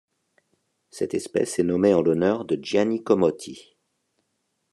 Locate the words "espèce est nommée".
1.13-1.93